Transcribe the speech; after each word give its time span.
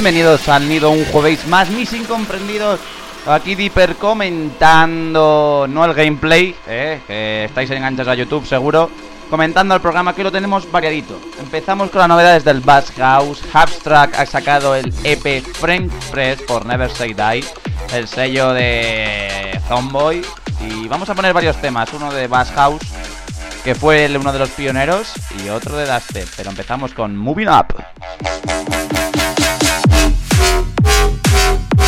Bienvenidos 0.00 0.48
al 0.48 0.68
nido 0.68 0.92
un 0.92 1.04
jueves 1.06 1.44
más, 1.48 1.70
mis 1.70 1.92
incomprendidos. 1.92 2.78
Aquí 3.26 3.56
Dipper 3.56 3.96
comentando, 3.96 5.66
no 5.68 5.84
el 5.84 5.92
gameplay, 5.92 6.54
eh, 6.68 7.00
que 7.04 7.46
estáis 7.46 7.68
enganchados 7.72 8.12
a 8.12 8.14
YouTube 8.14 8.46
seguro, 8.46 8.90
comentando 9.28 9.74
el 9.74 9.80
programa 9.80 10.14
que 10.14 10.22
lo 10.22 10.30
tenemos 10.30 10.70
variadito. 10.70 11.18
Empezamos 11.40 11.90
con 11.90 11.98
las 11.98 12.08
novedades 12.08 12.44
del 12.44 12.60
Bass 12.60 12.92
House. 12.96 13.42
Abstract 13.52 14.14
ha 14.14 14.24
sacado 14.24 14.76
el 14.76 14.94
EP 15.02 15.42
French 15.42 15.90
Press 16.12 16.42
por 16.42 16.64
Never 16.64 16.92
Say 16.92 17.14
Die, 17.14 17.44
el 17.92 18.06
sello 18.06 18.52
de 18.52 19.60
Zomboy. 19.66 20.24
Y 20.60 20.86
vamos 20.86 21.10
a 21.10 21.16
poner 21.16 21.34
varios 21.34 21.60
temas, 21.60 21.92
uno 21.92 22.12
de 22.12 22.28
Bass 22.28 22.52
House, 22.52 22.82
que 23.64 23.74
fue 23.74 24.08
uno 24.16 24.32
de 24.32 24.38
los 24.38 24.50
pioneros, 24.50 25.12
y 25.42 25.48
otro 25.48 25.76
de 25.76 25.92
Dusted. 25.92 26.28
Pero 26.36 26.50
empezamos 26.50 26.94
con 26.94 27.16
Moving 27.16 27.48
Up. 27.48 27.74
Thank 31.30 31.78
you. 31.78 31.87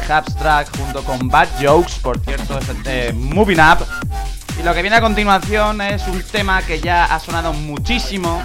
Abstract 0.00 0.76
junto 0.76 1.04
con 1.04 1.28
Bad 1.28 1.48
Jokes, 1.60 1.94
por 2.00 2.18
cierto, 2.20 2.58
es 2.58 2.84
de 2.84 3.12
Moving 3.12 3.60
Up. 3.60 3.86
Y 4.58 4.62
lo 4.62 4.74
que 4.74 4.82
viene 4.82 4.96
a 4.96 5.00
continuación 5.00 5.80
es 5.80 6.06
un 6.08 6.22
tema 6.22 6.62
que 6.62 6.80
ya 6.80 7.04
ha 7.04 7.20
sonado 7.20 7.52
muchísimo, 7.52 8.42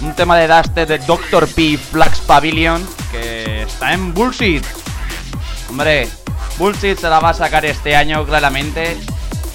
un 0.00 0.14
tema 0.14 0.36
de 0.36 0.48
Duster 0.48 0.86
de 0.86 0.98
Dr. 0.98 1.48
P 1.48 1.78
Flax 1.78 2.20
Pavilion, 2.20 2.86
que 3.10 3.62
está 3.62 3.92
en 3.92 4.12
Bullshit. 4.12 4.64
Hombre, 5.68 6.08
Bullshit 6.58 6.98
se 6.98 7.08
la 7.08 7.20
va 7.20 7.30
a 7.30 7.34
sacar 7.34 7.64
este 7.64 7.96
año 7.96 8.24
claramente. 8.26 8.98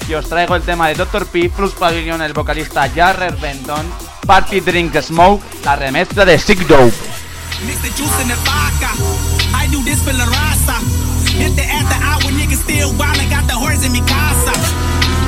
Y 0.08 0.14
os 0.14 0.28
traigo 0.28 0.56
el 0.56 0.62
tema 0.62 0.88
de 0.88 0.94
Dr. 0.94 1.26
P 1.26 1.50
Flux 1.50 1.74
Pavilion, 1.74 2.22
el 2.22 2.32
vocalista 2.32 2.88
Jarrer 2.88 3.36
Benton, 3.36 3.86
Party 4.26 4.60
Drink 4.60 4.98
Smoke, 5.00 5.44
la 5.64 5.76
remezcla 5.76 6.24
de 6.24 6.38
Sick 6.38 6.66
Dope. 6.66 6.96
Hit 11.38 11.54
the 11.54 11.62
after 11.62 11.98
hour, 12.02 12.28
niggas 12.34 12.62
still 12.66 12.90
wild. 12.98 13.16
I 13.18 13.30
got 13.30 13.46
the 13.46 13.54
horse 13.54 13.86
in 13.86 13.92
me 13.92 14.00
casa. 14.00 14.54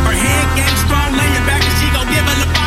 Her 0.07 0.17
head 0.25 0.47
game 0.59 0.77
strong, 0.85 1.15
laying 1.15 1.47
back, 1.47 1.63
and 1.63 1.77
she 1.79 1.87
gon' 1.95 2.09
give 2.11 2.27
a 2.27 2.35
lobotomy. 2.43 2.60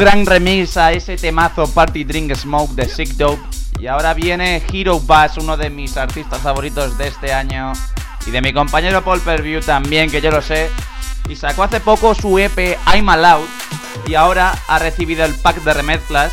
Gran 0.00 0.24
remix 0.24 0.78
a 0.78 0.92
ese 0.92 1.18
temazo 1.18 1.66
Party 1.74 2.04
Drink 2.04 2.34
Smoke 2.34 2.72
de 2.72 2.88
Sick 2.88 3.10
Dope. 3.16 3.42
Y 3.78 3.86
ahora 3.86 4.14
viene 4.14 4.62
Hero 4.72 4.98
Bass, 4.98 5.36
uno 5.36 5.58
de 5.58 5.68
mis 5.68 5.98
artistas 5.98 6.40
favoritos 6.40 6.96
de 6.96 7.08
este 7.08 7.34
año. 7.34 7.74
Y 8.26 8.30
de 8.30 8.40
mi 8.40 8.54
compañero 8.54 9.04
Paul 9.04 9.20
Perview 9.20 9.60
también, 9.60 10.10
que 10.10 10.22
yo 10.22 10.30
lo 10.30 10.40
sé. 10.40 10.70
Y 11.28 11.36
sacó 11.36 11.64
hace 11.64 11.80
poco 11.80 12.14
su 12.14 12.38
EP 12.38 12.78
I'm 12.86 13.10
Allowed. 13.10 13.46
Y 14.06 14.14
ahora 14.14 14.54
ha 14.68 14.78
recibido 14.78 15.22
el 15.26 15.34
pack 15.34 15.62
de 15.64 15.74
remezclas. 15.74 16.32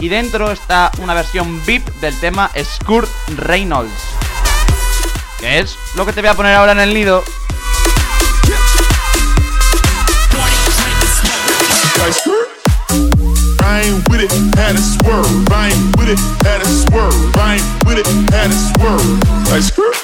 Y 0.00 0.08
dentro 0.08 0.50
está 0.50 0.90
una 0.96 1.12
versión 1.12 1.62
VIP 1.66 1.86
del 2.00 2.18
tema 2.18 2.50
Skurt 2.64 3.10
Reynolds. 3.36 3.92
Que 5.38 5.58
es 5.58 5.76
lo 5.96 6.06
que 6.06 6.14
te 6.14 6.22
voy 6.22 6.30
a 6.30 6.34
poner 6.34 6.54
ahora 6.54 6.72
en 6.72 6.80
el 6.80 6.94
nido. 6.94 7.22
I 13.72 13.88
ain't 13.88 14.04
with 14.12 14.20
it, 14.20 14.28
had 14.60 14.76
a 14.76 14.84
swerve. 14.84 15.48
I 15.48 15.72
ain't 15.72 15.96
with 15.96 16.12
it, 16.12 16.20
had 16.44 16.60
a 16.60 16.68
swerve. 16.68 17.16
I 17.40 17.56
ain't 17.56 17.64
with 17.88 17.96
it, 17.96 18.06
had 18.28 18.52
a 18.52 18.58
swerve. 18.68 19.00
Like 19.48 19.64
skirt. 19.64 19.96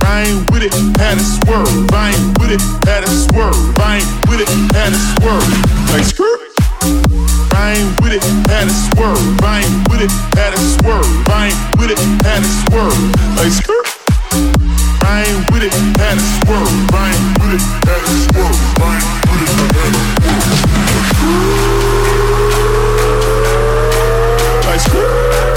I 0.00 0.24
ain't 0.24 0.48
with 0.48 0.64
it, 0.64 0.72
had 0.96 1.20
a 1.20 1.24
swerve. 1.28 1.68
I 1.92 2.16
ain't 2.16 2.32
with 2.40 2.56
it, 2.56 2.64
had 2.88 3.04
a 3.04 3.12
swerve. 3.12 3.52
I 3.76 4.00
ain't 4.00 4.08
with 4.32 4.40
it, 4.40 4.48
had 4.72 4.96
a 4.96 5.00
swerve. 5.12 5.44
Like 5.92 6.08
skirt. 6.08 6.40
I 7.52 7.76
ain't 7.76 8.00
with 8.00 8.16
it, 8.16 8.24
had 8.48 8.64
a 8.64 8.72
swerve. 8.96 9.20
I 9.44 9.60
ain't 9.60 9.84
with 9.92 10.00
it, 10.00 10.10
had 10.32 10.56
a 10.56 10.60
swerve. 10.80 11.04
I 11.28 11.52
ain't 11.52 11.60
with 11.76 11.92
it, 11.92 12.00
had 12.24 12.40
a 12.40 12.48
swerve. 12.64 12.96
Like 13.36 13.52
skirt. 13.52 13.84
I 15.04 15.28
ain't 15.28 15.52
with 15.52 15.68
it, 15.68 15.74
had 16.00 16.16
a 16.16 16.24
swerve. 16.40 16.72
I 16.96 17.12
ain't 17.12 17.28
with 17.44 17.60
it, 17.60 17.64
had 17.84 18.00
a 18.00 18.08
swerve. 18.24 18.56
I 18.80 19.04
ain't 19.04 19.20
with 19.28 19.44
it, 19.44 19.52
had 19.52 19.84
a 20.24 21.44
Like 21.44 21.73
Yeah. 24.94 25.53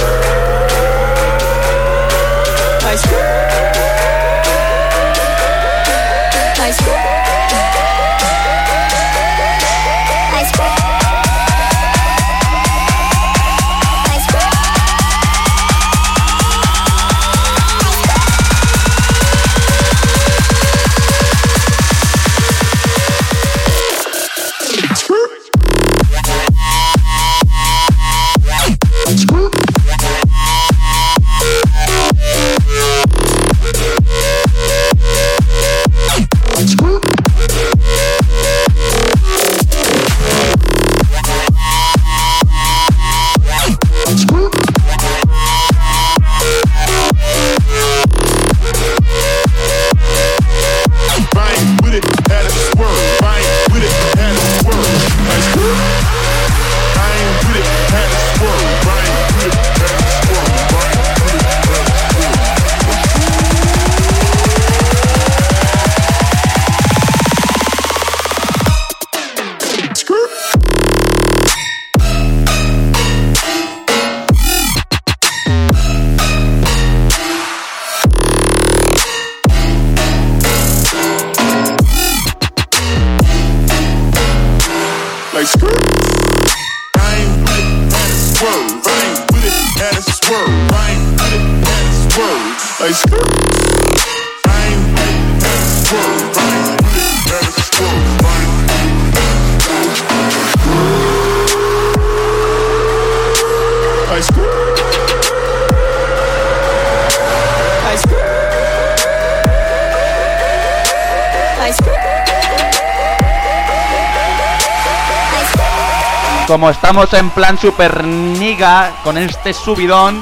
Como 116.48 116.70
estamos 116.70 117.14
en 117.14 117.30
plan 117.32 117.58
super 117.58 118.06
niga 118.06 118.94
con 119.04 119.18
este 119.18 119.54
subidón, 119.54 120.22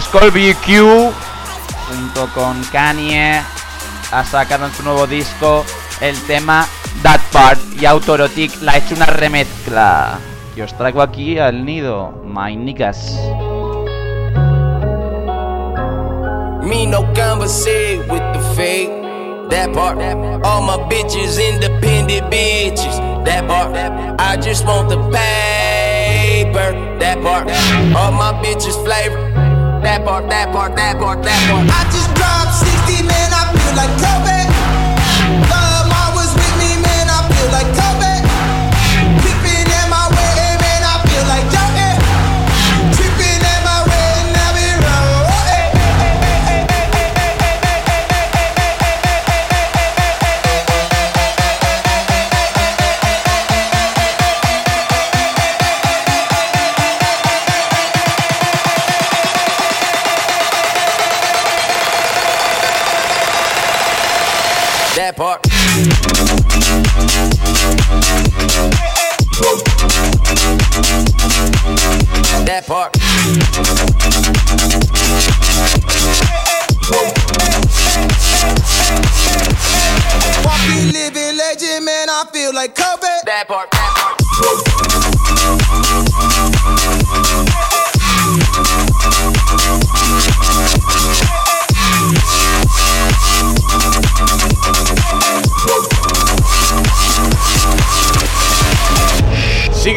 Skull 0.00 0.30
BQ 0.30 1.12
junto 1.86 2.26
con 2.32 2.64
Kanye 2.72 3.42
ha 4.10 4.24
sacado 4.24 4.64
en 4.64 4.72
su 4.72 4.82
nuevo 4.82 5.06
disco 5.06 5.66
el 6.00 6.18
tema 6.22 6.66
That 7.02 7.20
Part 7.30 7.60
y 7.78 7.84
Autorotic 7.84 8.62
la 8.62 8.72
ha 8.72 8.76
hecho 8.78 8.94
una 8.94 9.04
remezcla. 9.04 10.18
Y 10.56 10.62
os 10.62 10.74
traigo 10.78 11.02
aquí 11.02 11.38
al 11.38 11.62
nido, 11.62 12.14
my 12.24 12.56
niggas. 12.56 13.12
Me 16.62 16.86
no 16.86 17.04
conversate 17.12 18.00
with 18.08 18.22
the 18.32 18.40
fake. 18.56 19.01
That 19.52 19.74
part. 19.74 19.98
All 20.46 20.62
my 20.62 20.78
bitches 20.88 21.36
independent 21.36 22.32
bitches. 22.32 22.96
That 23.26 23.46
part. 23.46 23.76
I 24.18 24.40
just 24.40 24.64
want 24.64 24.88
the 24.88 24.96
paper. 24.96 26.72
That 26.98 27.20
part. 27.20 27.48
All 27.94 28.12
my 28.12 28.32
bitches 28.42 28.82
flavor. 28.82 29.20
That 29.82 30.06
part, 30.06 30.30
that 30.30 30.52
part, 30.52 30.74
that 30.76 30.96
part, 30.96 31.22
that 31.22 31.50
part. 31.50 31.68
I 31.68 31.84
just 31.92 32.14
dropped 32.16 32.54
60, 32.64 33.02
man, 33.02 33.30
I 33.34 33.52
feel 33.52 33.76
like 33.76 33.92
Kobe. 34.00 35.71
That 65.02 65.16
part. 65.16 65.42
That 72.46 72.66
part. 72.68 72.96
Walking, 80.44 80.92
living 80.92 81.36
legend, 81.36 81.84
man, 81.84 82.08
I 82.08 82.24
feel 82.32 82.54
like 82.54 82.76
Kobe. 82.76 83.02
That 83.24 83.48
part. 83.48 83.72
That 83.72 83.92
part. 83.96 84.01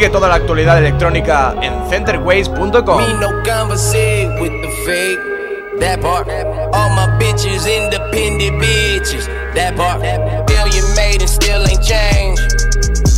Sigue 0.06 0.18
toda 0.18 0.28
la 0.28 0.36
actualidad 0.36 0.78
electrónica 0.78 1.52
en 1.60 1.90
centerways.com. 1.90 3.00
That 5.80 6.00
part. 6.00 6.28
All 6.72 6.90
my 6.90 7.08
bitches 7.18 7.66
independent 7.66 8.62
bitches. 8.62 9.26
That 9.54 9.74
part. 9.74 10.02
Made 10.94 11.20
and 11.20 11.28
still 11.28 11.66
ain't 11.66 11.82
changed. 11.82 12.40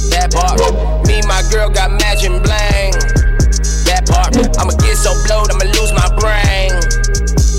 That 0.08 0.32
part. 0.32 0.58
Me, 1.06 1.20
my 1.28 1.42
girl 1.52 1.68
got 1.68 1.90
matching 1.90 2.40
bling. 2.40 2.96
That 3.84 4.08
part. 4.08 4.34
I'ma 4.58 4.72
get 4.80 4.96
so 4.96 5.12
blowed, 5.26 5.52
I'ma 5.52 5.68
lose 5.76 5.92
my 5.92 6.08
brain. 6.16 6.72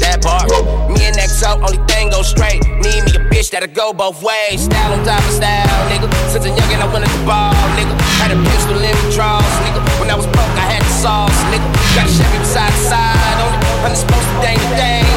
That 0.02 0.24
part. 0.24 0.50
Me 0.90 1.06
and 1.06 1.16
XO, 1.18 1.62
only 1.62 1.78
thing 1.86 2.10
go 2.10 2.24
straight. 2.24 2.66
Need 2.82 3.06
me 3.06 3.12
a 3.14 3.22
bitch 3.30 3.52
that'll 3.52 3.70
go 3.70 3.94
both 3.94 4.24
ways. 4.24 4.66
Style 4.66 4.92
on 4.98 5.06
top 5.06 5.22
of 5.22 5.32
style, 5.32 5.90
nigga. 5.92 6.10
Since 6.34 6.46
a 6.46 6.50
youngin', 6.50 6.82
I 6.82 6.92
went 6.92 7.06
at 7.06 7.14
the 7.14 7.26
ball, 7.30 7.54
nigga. 7.78 7.94
Had 8.18 8.32
a 8.32 8.42
pistol 8.42 8.59
side 12.50 12.72
to 12.72 12.78
side 12.78 13.42
on 13.46 13.54
it. 13.54 13.66
I'm 13.86 13.96
supposed 13.96 14.28
to 14.28 14.42
dang 14.42 14.58
the 14.58 14.76
days 14.76 15.09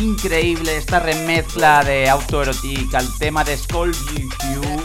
Increíble 0.00 0.76
esta 0.76 1.00
remezcla 1.00 1.82
de 1.82 2.08
autoerotic 2.08 2.94
al 2.94 3.18
tema 3.18 3.44
de 3.44 3.56
You. 3.56 4.84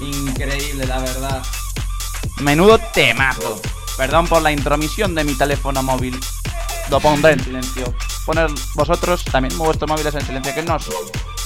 Increíble, 0.00 0.86
la 0.86 0.98
verdad. 0.98 1.42
Menudo 2.38 2.78
temazo. 2.92 3.60
Perdón 4.00 4.28
por 4.28 4.40
la 4.40 4.50
intromisión 4.50 5.14
de 5.14 5.24
mi 5.24 5.34
teléfono 5.34 5.82
móvil. 5.82 6.18
Lo 6.88 7.00
pondré 7.00 7.34
en 7.34 7.44
silencio. 7.44 7.94
Poner 8.24 8.48
vosotros 8.74 9.22
también 9.26 9.58
vuestros 9.58 9.90
móviles 9.90 10.14
en 10.14 10.24
silencio. 10.24 10.54
Que 10.54 10.62
no 10.62 10.76
os 10.76 10.88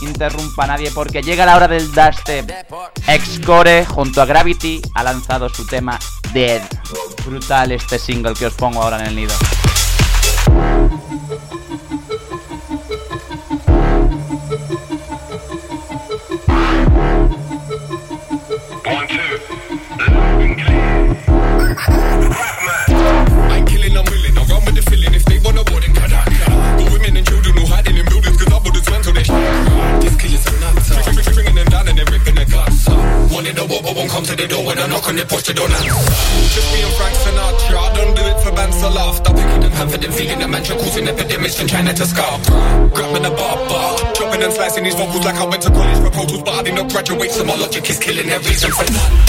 interrumpa 0.00 0.64
nadie 0.64 0.92
porque 0.92 1.20
llega 1.20 1.46
la 1.46 1.56
hora 1.56 1.66
del 1.66 1.90
dubstep. 1.90 2.48
Excore 3.08 3.84
junto 3.86 4.22
a 4.22 4.26
Gravity 4.26 4.80
ha 4.94 5.02
lanzado 5.02 5.48
su 5.48 5.66
tema 5.66 5.98
Dead. 6.32 6.62
Brutal 7.26 7.72
este 7.72 7.98
single 7.98 8.34
que 8.34 8.46
os 8.46 8.54
pongo 8.54 8.84
ahora 8.84 9.00
en 9.00 9.06
el 9.06 9.16
nido. 9.16 9.34
So 47.84 47.90
my 47.90 47.90
logic 47.90 47.90
is 47.90 47.98
killing 47.98 48.26
their 48.28 48.40
reason 48.40 48.70
for 48.70 48.84
I'm 48.84 49.23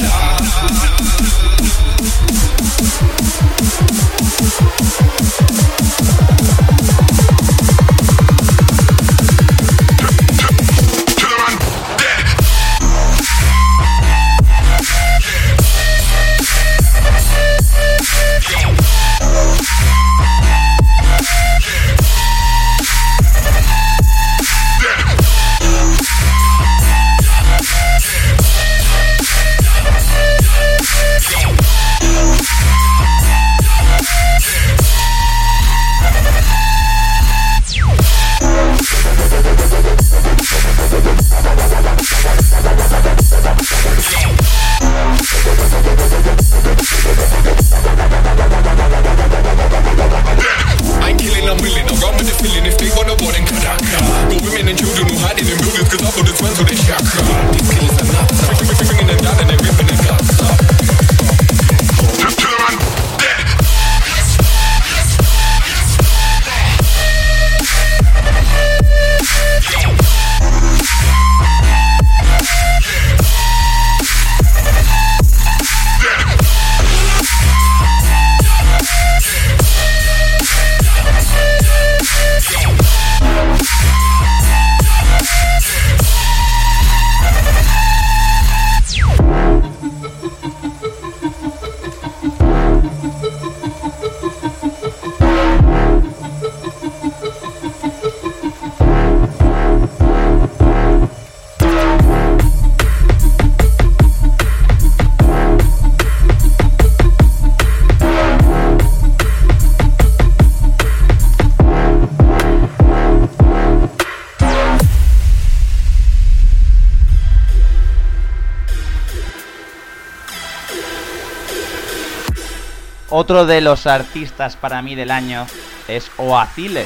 Otro 123.26 123.48
de 123.48 123.60
los 123.60 123.88
artistas 123.88 124.56
para 124.56 124.84
mí 124.84 124.94
del 124.94 125.10
año 125.10 125.48
es 125.88 126.12
Oacile. 126.18 126.86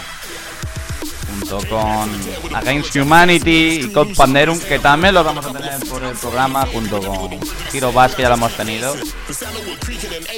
Junto 1.28 1.58
con 1.68 2.56
Against 2.56 2.96
Humanity 2.96 3.82
y 3.82 3.92
Code 3.92 4.16
Panderum, 4.16 4.58
que 4.58 4.80
también 4.80 5.16
los 5.16 5.26
vamos 5.26 5.46
a 5.46 5.52
tener 5.52 5.86
por 5.90 6.02
el 6.02 6.16
programa, 6.16 6.66
junto 6.66 7.02
con 7.02 7.38
Hiro 7.74 7.92
Bass, 7.92 8.16
que 8.16 8.22
ya 8.22 8.30
lo 8.30 8.36
hemos 8.36 8.54
tenido. 8.54 8.96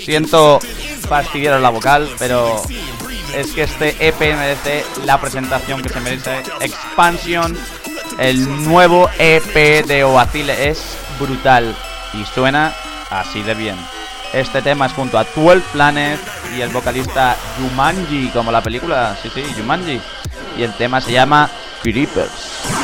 Siento 0.04 0.60
fastidiaros 1.08 1.62
la 1.62 1.70
vocal, 1.70 2.10
pero 2.18 2.64
es 3.36 3.52
que 3.52 3.62
este 3.62 3.96
EP 4.00 4.20
merece 4.20 4.84
la 5.06 5.22
presentación 5.22 5.84
que 5.84 5.90
se 5.90 6.00
merece. 6.00 6.42
Expansion, 6.62 7.56
el 8.18 8.64
nuevo 8.64 9.08
EP 9.20 9.86
de 9.86 10.04
Oacile 10.04 10.68
es 10.68 10.82
brutal 11.20 11.78
y 12.16 12.26
suena 12.26 12.74
así 13.12 13.44
de 13.44 13.54
bien. 13.54 14.01
Este 14.34 14.62
tema 14.62 14.86
es 14.86 14.94
junto 14.94 15.18
a 15.18 15.26
12 15.26 15.62
Planet 15.74 16.20
y 16.56 16.62
el 16.62 16.70
vocalista 16.70 17.36
Jumanji, 17.58 18.30
como 18.30 18.52
la 18.52 18.62
película, 18.62 19.18
sí, 19.22 19.30
sí, 19.34 19.44
Jumanji. 19.58 20.00
Y 20.58 20.64
el 20.64 20.74
tema 20.74 21.02
se 21.02 21.12
llama 21.12 21.50
Creepers. 21.84 22.81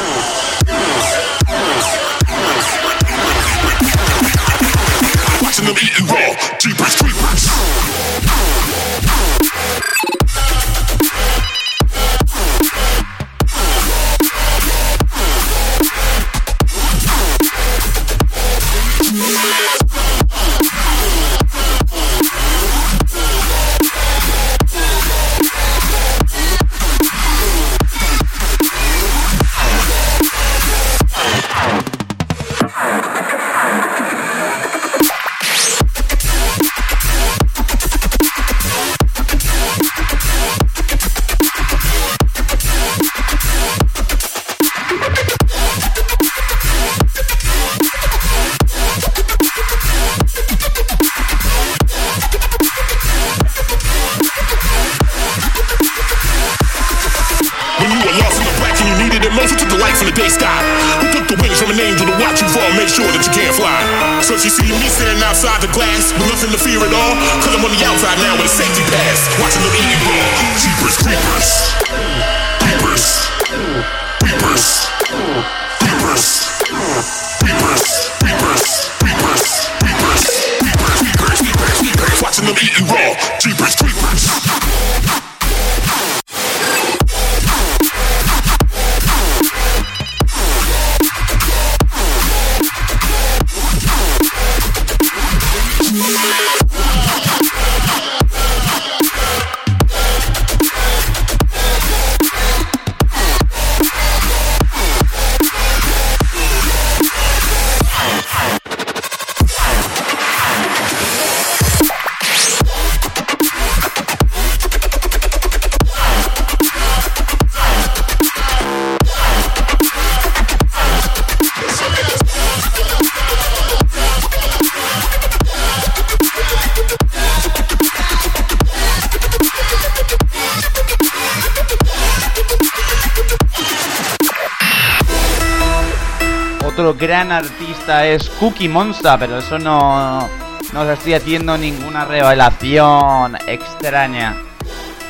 Otro 136.78 136.94
gran 136.94 137.32
artista 137.32 138.06
es 138.06 138.30
Cookie 138.40 138.70
Monster, 138.70 139.18
pero 139.18 139.40
eso 139.40 139.58
no, 139.58 140.30
no 140.74 140.82
os 140.82 140.88
estoy 140.90 141.16
haciendo 141.16 141.58
ninguna 141.58 142.06
revelación 142.06 143.36
extraña. 143.48 144.36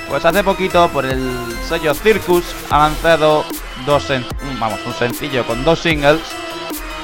Pues 0.07 0.23
hace 0.23 0.45
poquito 0.45 0.87
por 0.87 1.03
el 1.05 1.29
sello 1.67 1.93
Circus 1.93 2.45
ha 2.69 2.77
lanzado 2.77 3.43
dos 3.85 4.09
sen- 4.09 4.25
vamos, 4.57 4.79
un 4.85 4.93
sencillo 4.93 5.45
con 5.45 5.65
dos 5.65 5.79
singles, 5.79 6.21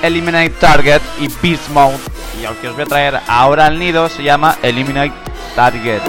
Eliminate 0.02 0.52
Target 0.52 1.02
y 1.20 1.28
Beast 1.42 1.68
Mode. 1.72 1.98
Y 2.42 2.46
el 2.46 2.56
que 2.56 2.70
os 2.70 2.76
voy 2.76 2.84
a 2.84 2.88
traer 2.88 3.20
ahora 3.28 3.66
al 3.66 3.78
nido 3.78 4.08
se 4.08 4.24
llama 4.24 4.56
Eliminate 4.64 5.12
Target. 5.58 6.00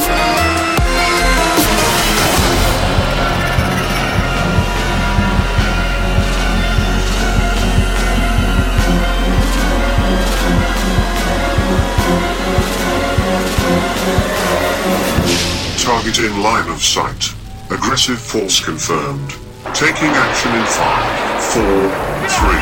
Target 16.04 16.30
in 16.30 16.42
line 16.42 16.68
of 16.68 16.82
sight. 16.82 17.32
Aggressive 17.70 18.20
force 18.20 18.62
confirmed. 18.62 19.30
Taking 19.72 20.10
action 20.10 20.54
in 20.54 20.66
five, 20.66 21.42
four, 21.42 21.88
three, 22.28 22.60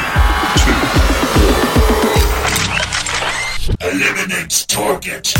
two. 0.62 0.78
Eliminate 3.84 4.64
target. 4.68 5.34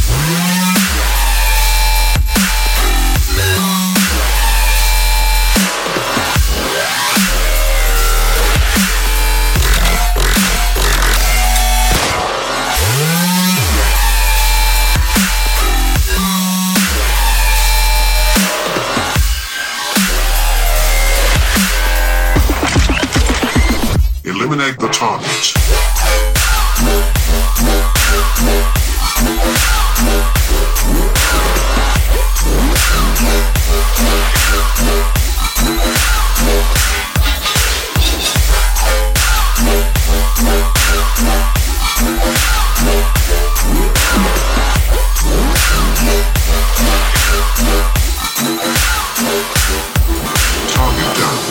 Eliminate 24.52 24.78
the 24.78 24.88
target. 24.88 25.26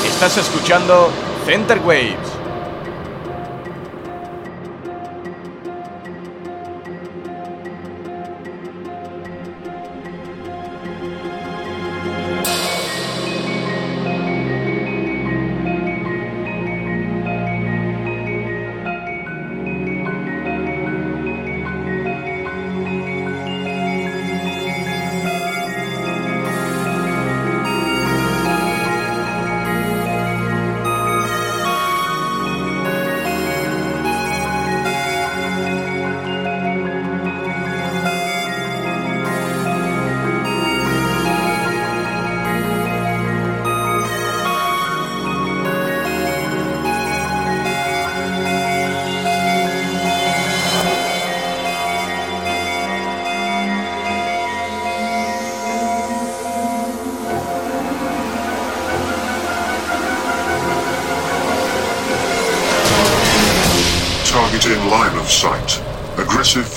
Estás 0.06 0.38
escuchando 0.38 1.12
Center 1.48 1.80
Waves. 1.80 2.40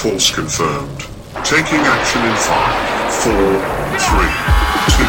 Force 0.05 0.31
confirmed. 0.35 1.01
Taking 1.47 1.81
action 1.81 2.21
in 2.27 2.37
five, 2.37 2.77
four, 3.23 3.57
three, 4.05 4.35
two, 4.93 5.09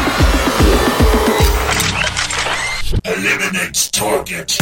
Eliminate 3.04 3.90
target. 3.92 4.56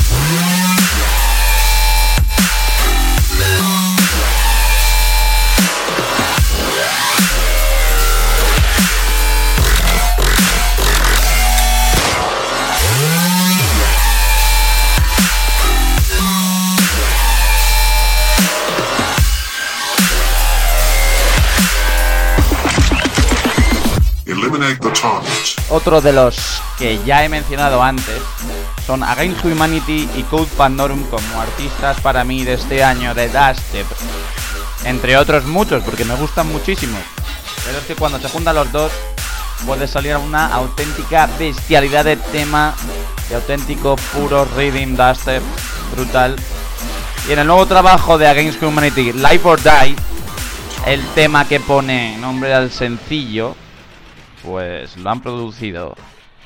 Otro 25.71 26.01
de 26.01 26.13
los 26.13 26.63
que 26.79 27.01
ya 27.05 27.25
he 27.25 27.29
mencionado 27.29 27.83
antes 27.83 28.21
son 28.87 29.03
Against 29.03 29.45
Humanity 29.45 30.09
y 30.15 30.23
Code 30.25 30.49
Pandorum 30.57 31.03
como 31.05 31.41
artistas 31.41 32.01
para 32.01 32.25
mí 32.25 32.45
de 32.45 32.55
este 32.55 32.85
año 32.85 33.15
de 33.15 33.29
Dubstep. 33.29 33.87
Entre 34.85 35.17
otros 35.17 35.45
muchos, 35.45 35.83
porque 35.83 36.05
me 36.05 36.15
gustan 36.15 36.53
muchísimo. 36.53 36.99
Pero 37.65 37.79
es 37.79 37.85
que 37.85 37.95
cuando 37.95 38.21
se 38.21 38.29
juntan 38.29 38.55
los 38.55 38.71
dos 38.73 38.93
puede 39.67 39.89
salir 39.89 40.17
una 40.17 40.47
auténtica 40.55 41.29
bestialidad 41.39 42.05
de 42.05 42.17
tema, 42.17 42.75
de 43.29 43.37
auténtico 43.37 43.97
puro 44.13 44.45
rhythm 44.57 44.97
dubstep 44.97 45.43
brutal. 45.95 46.37
Y 47.29 47.33
en 47.33 47.39
el 47.39 47.47
nuevo 47.47 47.65
trabajo 47.67 48.19
de 48.19 48.27
Against 48.27 48.63
Humanity, 48.63 49.13
Life 49.15 49.41
or 49.45 49.61
Die, 49.63 49.97
el 50.87 51.03
tema 51.15 51.49
que 51.49 51.61
pone 51.61 52.19
nombre 52.19 52.53
al 52.53 52.71
sencillo, 52.71 53.57
pues 54.45 54.97
lo 54.97 55.11
han 55.11 55.21
producido 55.21 55.95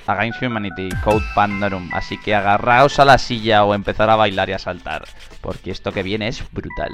Against 0.07 0.43
Humanity, 0.43 0.89
Code 1.05 1.25
Pandorum. 1.35 1.91
Así 1.93 2.19
que 2.19 2.35
agarraos 2.35 2.99
a 2.99 3.05
la 3.05 3.19
silla 3.19 3.65
o 3.65 3.75
empezar 3.75 4.09
a 4.11 4.17
bailar 4.17 4.49
y 4.49 4.55
a 4.55 4.59
saltar, 4.59 5.05
porque 5.41 5.71
esto 5.71 5.93
que 5.93 6.03
viene 6.03 6.29
es 6.29 6.43
brutal. 6.53 6.93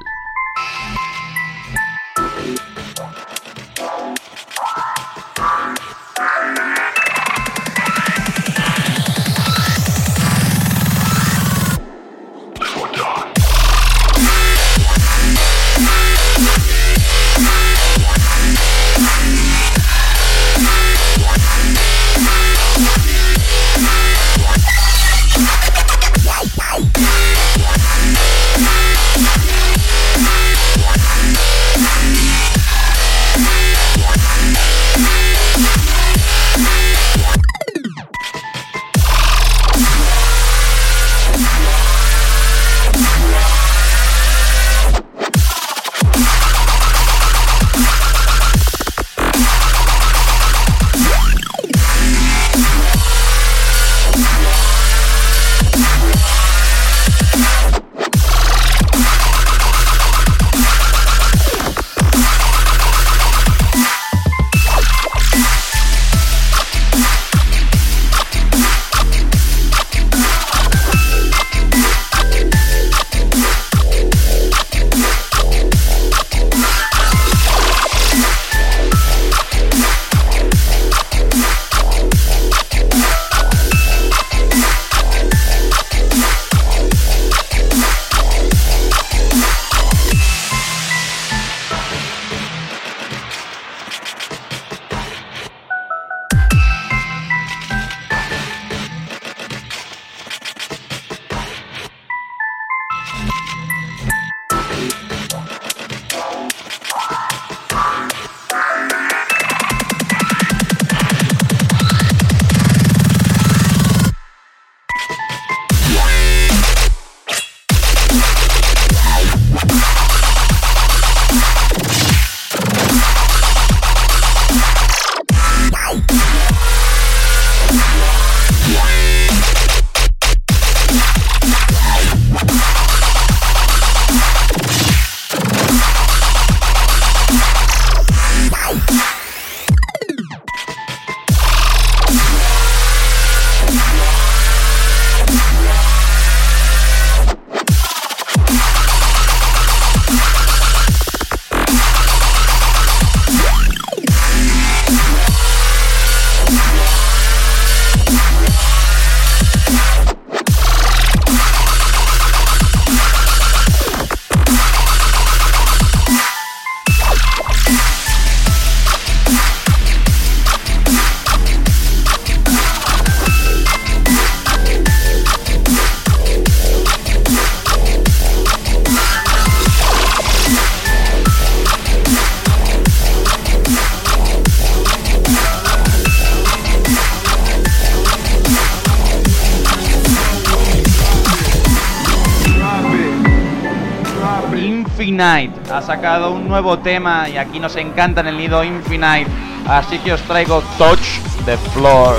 Un 196.04 196.46
nuevo 196.46 196.78
tema 196.78 197.28
y 197.30 197.38
aquí 197.38 197.58
nos 197.58 197.76
encanta 197.76 198.20
en 198.20 198.26
el 198.26 198.36
nido 198.36 198.62
Infinite. 198.62 199.26
Así 199.66 199.98
que 199.98 200.12
os 200.12 200.20
traigo 200.22 200.62
Touch 200.76 201.18
the 201.46 201.56
Floor. 201.72 202.16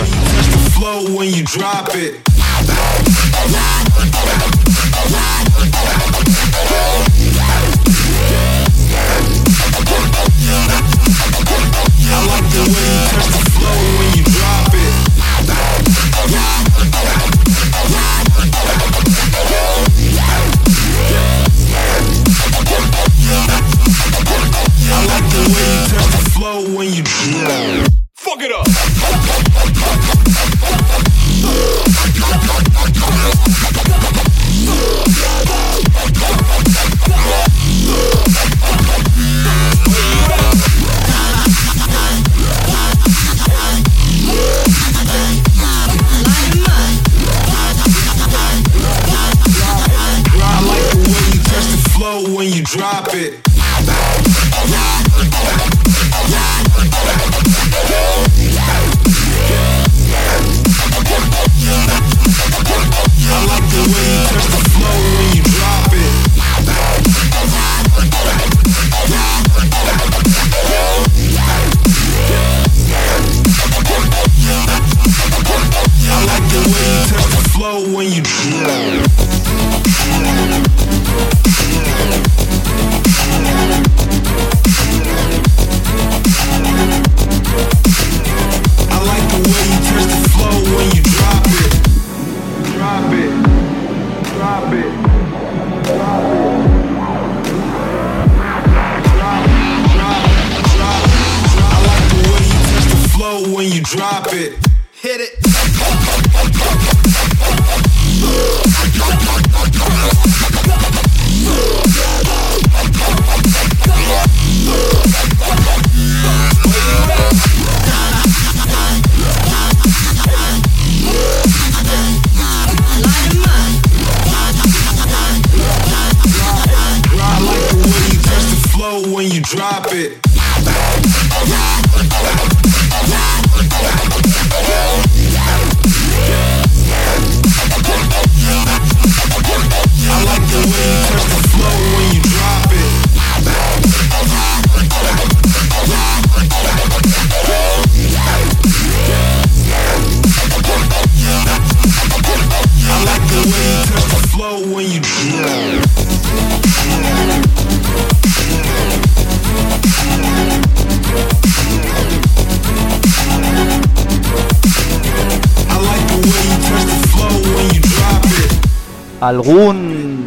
¿Algún. 169.26 170.24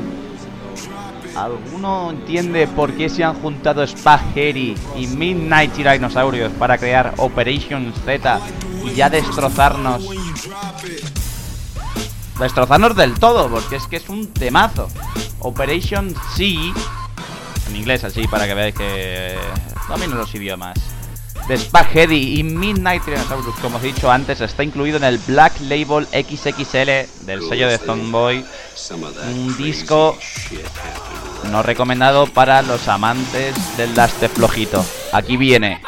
¿Alguno 1.37 2.11
entiende 2.11 2.67
por 2.67 2.95
qué 2.95 3.09
se 3.09 3.23
han 3.23 3.35
juntado 3.35 3.87
Spaghetti 3.87 4.75
y 4.97 5.07
Midnight 5.07 5.73
Tyrannosaurus 5.73 6.51
para 6.59 6.79
crear 6.79 7.15
Operation 7.19 7.95
Z 8.05 8.41
y 8.85 8.95
ya 8.95 9.09
destrozarnos? 9.09 10.05
Destrozarnos 12.41 12.97
del 12.97 13.15
todo, 13.21 13.49
porque 13.49 13.77
es 13.77 13.87
que 13.87 13.99
es 13.99 14.09
un 14.09 14.27
temazo. 14.33 14.89
Operation 15.39 16.13
C, 16.35 16.47
en 17.69 17.77
inglés 17.77 18.03
así 18.03 18.27
para 18.27 18.49
que 18.49 18.55
veáis 18.55 18.75
que 18.75 19.37
domino 19.89 20.17
los 20.17 20.35
idiomas. 20.35 20.77
De 21.49 21.57
Spaghetti 21.57 22.39
y 22.39 22.43
Midnight 22.43 23.03
Tyrannosaurus, 23.05 23.55
como 23.63 23.79
os 23.79 23.83
he 23.83 23.87
dicho 23.87 24.11
antes, 24.11 24.43
está 24.43 24.63
incluido 24.63 24.99
en 24.99 25.05
el 25.05 25.17
Black 25.19 25.55
Label 25.63 26.07
XXL 26.07 27.25
del 27.25 27.49
sello 27.49 27.69
de 27.69 27.79
Thornboy. 27.79 28.45
Un 29.33 29.57
disco 29.57 30.19
no 31.51 31.63
recomendado 31.63 32.27
para 32.27 32.61
los 32.61 32.87
amantes 32.89 33.55
del 33.79 33.95
laste 33.95 34.29
flojito. 34.29 34.85
Aquí 35.13 35.39
viene. 35.39 35.81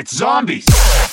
It's 0.00 0.16
zombies! 0.16 1.09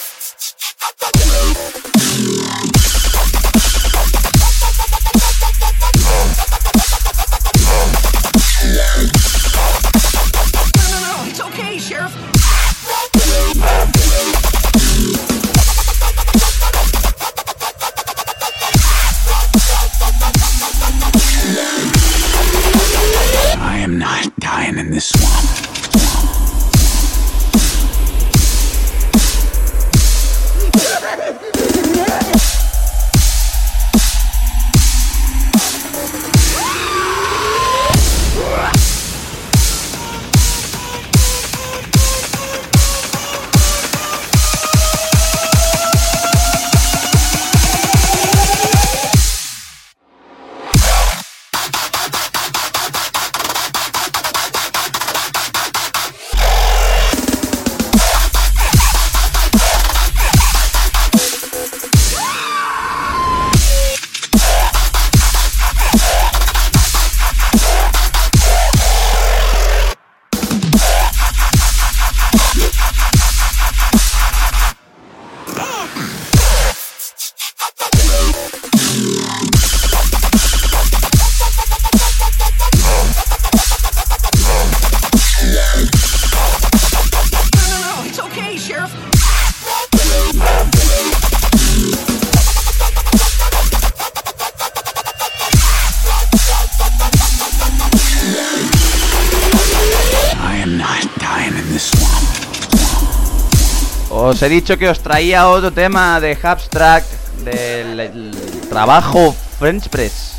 Os 104.37 104.43
he 104.43 104.49
dicho 104.49 104.77
que 104.77 104.87
os 104.87 104.99
traía 104.99 105.49
otro 105.49 105.73
tema 105.73 106.19
de 106.19 106.37
Abstract 106.39 107.07
del 107.43 107.99
el 107.99 108.31
trabajo 108.69 109.35
French 109.57 109.89
Press. 109.89 110.35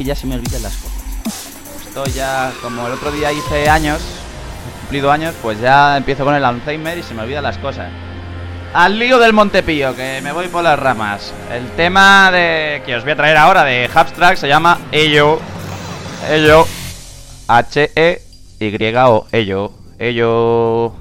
Y 0.00 0.04
ya 0.04 0.16
se 0.16 0.26
me 0.26 0.34
olvidan 0.34 0.64
las 0.64 0.74
cosas. 0.74 0.98
Esto 1.86 2.06
ya, 2.06 2.52
como 2.60 2.88
el 2.88 2.92
otro 2.92 3.12
día 3.12 3.30
hice 3.30 3.68
años, 3.68 4.00
cumplido 4.80 5.12
años, 5.12 5.32
pues 5.42 5.60
ya 5.60 5.96
empiezo 5.96 6.24
con 6.24 6.34
el 6.34 6.44
Alzheimer 6.44 6.98
y 6.98 7.04
se 7.04 7.14
me 7.14 7.22
olvidan 7.22 7.44
las 7.44 7.56
cosas. 7.58 7.92
al 8.74 8.98
lío 8.98 9.20
del 9.20 9.32
Montepío, 9.32 9.94
que 9.94 10.18
me 10.24 10.32
voy 10.32 10.48
por 10.48 10.64
las 10.64 10.76
ramas. 10.76 11.32
El 11.52 11.70
tema 11.76 12.32
de 12.32 12.82
que 12.84 12.96
os 12.96 13.04
voy 13.04 13.12
a 13.12 13.16
traer 13.16 13.36
ahora 13.36 13.62
de 13.62 13.88
Hubstrack 13.94 14.38
se 14.38 14.48
llama 14.48 14.76
Ello. 14.90 15.38
Ello. 16.28 16.66
H-E-Y-O. 17.46 19.26
Ello. 19.30 19.72
Ello. 20.00 20.99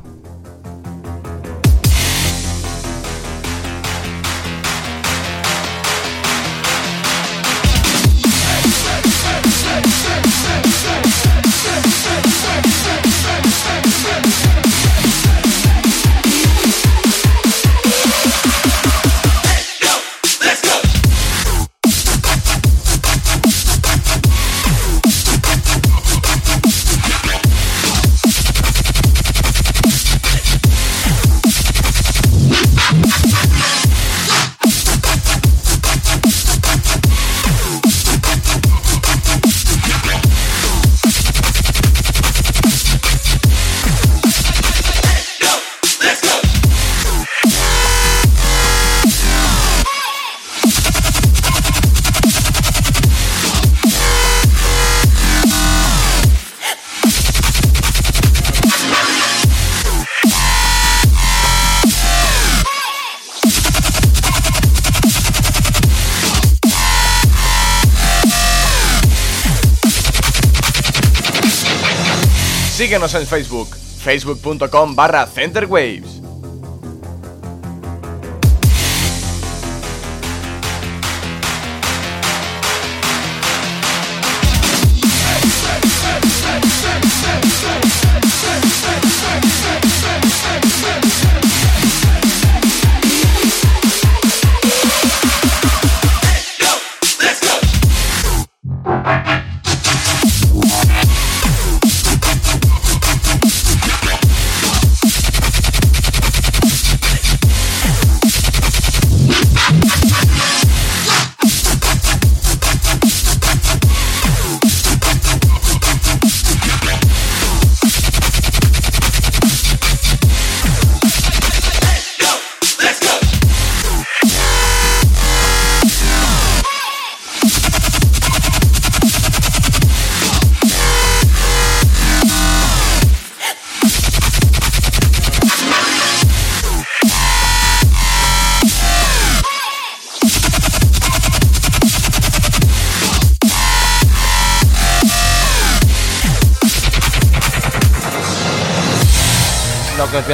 Síguenos 73.00 73.16
en 73.16 73.28
Facebook, 73.28 73.78
facebook.com 74.04 74.94
barra 74.94 75.26
centerwaves. 75.26 76.19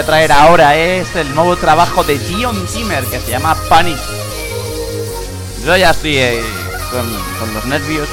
Traer 0.06 0.32
ahora 0.32 0.76
es 0.76 1.16
el 1.16 1.34
nuevo 1.34 1.56
trabajo 1.58 2.04
de 2.04 2.18
Dion 2.20 2.68
Zimmer 2.68 3.04
que 3.06 3.20
se 3.20 3.32
llama 3.32 3.56
Panic. 3.70 3.98
Yo 5.66 5.76
ya 5.76 5.92
estoy 5.92 6.18
eh, 6.18 6.44
con, 6.92 7.54
los 7.54 7.66
nervios. 7.66 8.08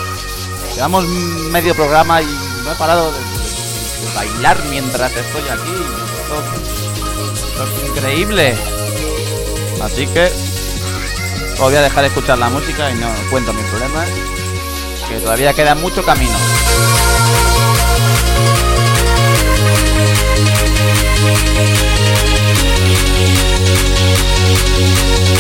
Llevamos 0.75 1.07
medio 1.07 1.75
programa 1.75 2.23
y 2.23 2.27
no 2.65 2.73
he 2.73 2.75
parado 2.77 3.13
de, 3.13 3.19
de- 3.19 4.09
de 4.09 4.15
bailar 4.15 4.59
mientras 4.71 5.13
estoy 5.15 5.43
aquí. 5.43 5.73
Increíble. 7.89 8.55
Así 9.83 10.07
que 10.07 10.33
voy 11.59 11.75
a 11.77 11.83
dejar 11.83 12.05
escuchar 12.07 12.39
la 12.39 12.49
música 12.49 12.91
y 12.91 12.95
no 12.95 13.09
cuento 13.31 13.53
mis 13.53 13.67
problemas. 13.67 14.09
Que 15.09 15.19
todavía 15.21 15.53
queda 15.53 15.75
mucho 15.75 16.03
camino. 16.05 16.33
Thank 24.75 25.32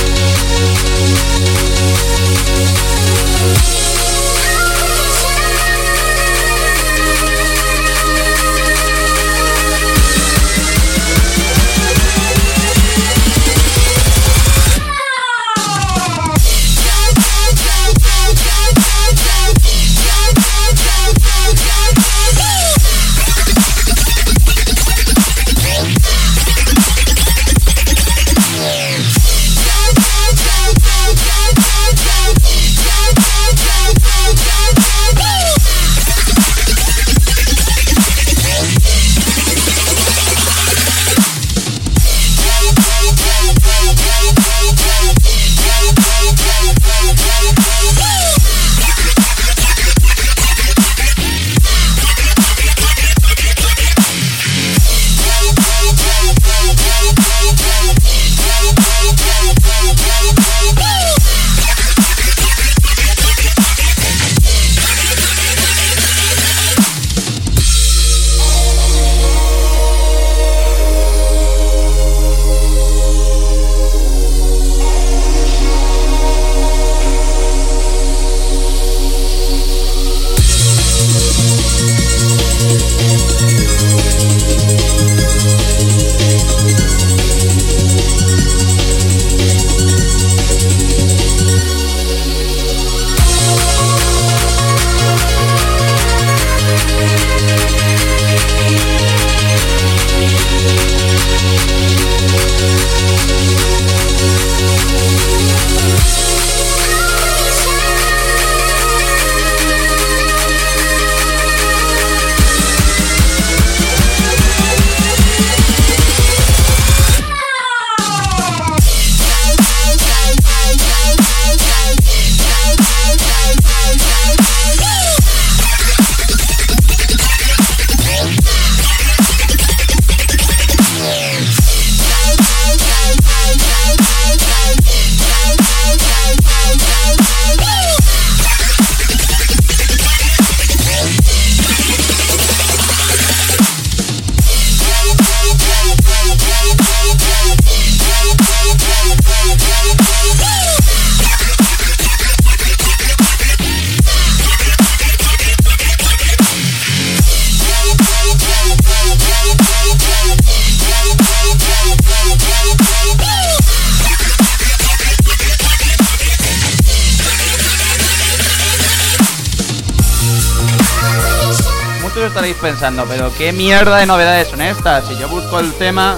pensando, 172.62 173.04
pero 173.06 173.30
qué 173.36 173.52
mierda 173.52 173.98
de 173.98 174.06
novedades 174.06 174.48
son 174.48 174.62
estas. 174.62 175.06
Si 175.06 175.18
yo 175.18 175.28
busco 175.28 175.58
el 175.58 175.74
tema 175.74 176.16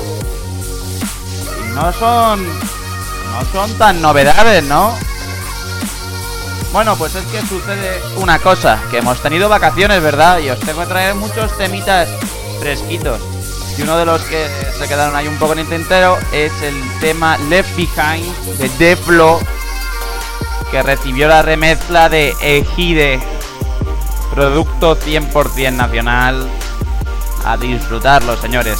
no 1.74 1.92
son 1.92 2.46
no 2.46 3.44
son 3.52 3.72
tan 3.78 4.00
novedades, 4.00 4.62
¿no? 4.64 4.94
Bueno, 6.72 6.96
pues 6.96 7.14
es 7.14 7.24
que 7.26 7.40
sucede 7.46 8.00
una 8.16 8.38
cosa, 8.38 8.80
que 8.90 8.98
hemos 8.98 9.20
tenido 9.22 9.48
vacaciones, 9.48 10.02
¿verdad? 10.02 10.38
Y 10.40 10.50
os 10.50 10.60
tengo 10.60 10.80
que 10.80 10.86
traer 10.86 11.14
muchos 11.14 11.56
temitas 11.56 12.08
fresquitos. 12.60 13.20
Y 13.78 13.82
uno 13.82 13.96
de 13.96 14.04
los 14.04 14.22
que 14.22 14.48
se 14.78 14.86
quedaron 14.86 15.16
ahí 15.16 15.26
un 15.26 15.38
poco 15.38 15.54
en 15.54 15.60
el 15.60 15.68
tintero 15.68 16.16
es 16.32 16.52
el 16.62 16.74
tema 17.00 17.38
Left 17.48 17.74
Behind 17.76 18.58
de 18.58 18.68
Deflo, 18.78 19.40
que 20.70 20.82
recibió 20.82 21.28
la 21.28 21.42
remezcla 21.42 22.08
de 22.08 22.34
Ejide, 22.40 23.20
producto 24.34 24.96
100% 24.96 25.72
nacional. 25.76 26.48
A 27.44 27.56
disfrutarlo, 27.56 28.36
señores. 28.36 28.78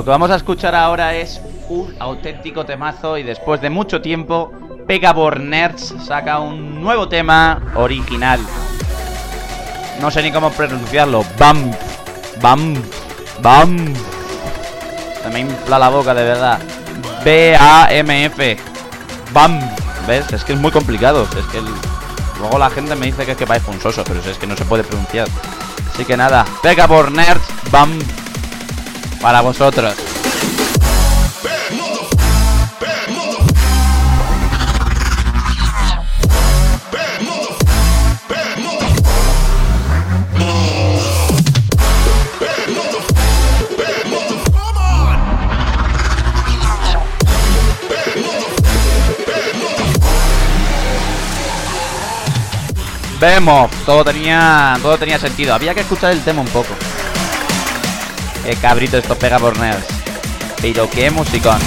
Lo 0.00 0.04
que 0.04 0.12
vamos 0.12 0.30
a 0.30 0.36
escuchar 0.36 0.74
ahora 0.74 1.14
es 1.14 1.42
un 1.68 1.94
auténtico 1.98 2.64
temazo 2.64 3.18
y 3.18 3.22
después 3.22 3.60
de 3.60 3.68
mucho 3.68 4.00
tiempo, 4.00 4.50
Pegabor 4.86 5.38
Nerds 5.38 5.94
saca 6.02 6.38
un 6.38 6.80
nuevo 6.80 7.06
tema 7.06 7.60
original. 7.74 8.40
No 10.00 10.10
sé 10.10 10.22
ni 10.22 10.32
cómo 10.32 10.50
pronunciarlo. 10.52 11.22
Bam, 11.38 11.70
bam, 12.40 12.82
bam. 13.42 13.94
Se 15.22 15.28
me 15.28 15.40
infla 15.40 15.78
la 15.78 15.90
boca 15.90 16.14
de 16.14 16.24
verdad. 16.24 16.58
B-A-M-F. 17.22 18.56
Bam. 19.34 19.60
¿Ves? 20.06 20.32
Es 20.32 20.44
que 20.44 20.54
es 20.54 20.58
muy 20.58 20.70
complicado. 20.70 21.24
Es 21.24 21.44
que 21.52 21.60
luego 22.38 22.58
la 22.58 22.70
gente 22.70 22.96
me 22.96 23.04
dice 23.04 23.26
que 23.26 23.32
es 23.32 23.36
que 23.36 23.46
parece 23.46 23.66
funsoso, 23.66 24.02
pero 24.04 24.20
es 24.20 24.38
que 24.38 24.46
no 24.46 24.56
se 24.56 24.64
puede 24.64 24.82
pronunciar. 24.82 25.28
Así 25.92 26.06
que 26.06 26.16
nada, 26.16 26.46
Pegabor 26.62 27.12
Nerds, 27.12 27.44
bam. 27.70 27.98
Para 29.20 29.42
vosotros. 29.42 29.94
Vemos, 53.20 53.70
todo 53.84 54.02
tenía, 54.02 54.78
todo 54.80 54.96
tenía 54.96 55.18
sentido. 55.18 55.52
Había 55.52 55.74
que 55.74 55.80
escuchar 55.80 56.12
el 56.12 56.22
tema 56.22 56.40
un 56.40 56.48
poco. 56.48 56.68
Qué 58.44 58.56
cabrito 58.56 58.98
esto 58.98 59.16
pega 59.18 59.38
por 59.38 59.58
nerds. 59.58 59.86
Pero 60.60 60.88
qué 60.90 61.10
musicón. 61.10 61.58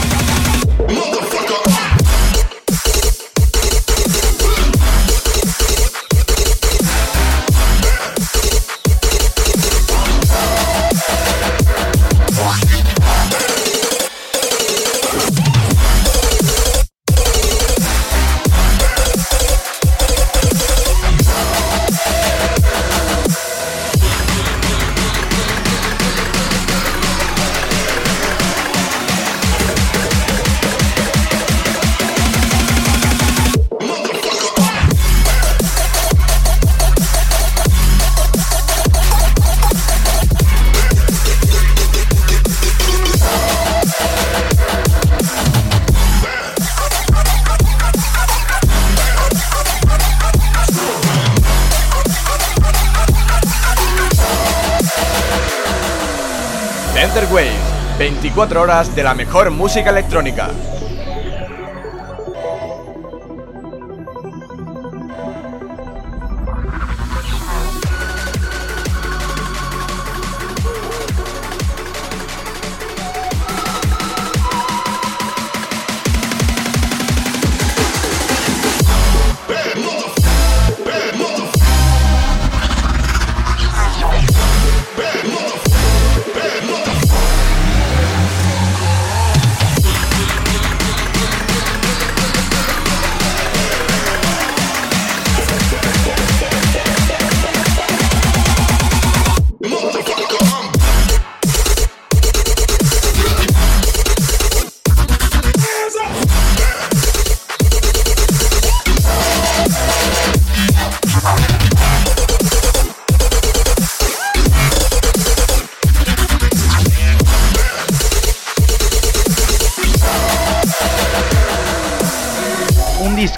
24 58.44 58.62
horas 58.62 58.94
de 58.94 59.04
la 59.04 59.14
mejor 59.14 59.52
música 59.52 59.90
electrónica. 59.90 60.50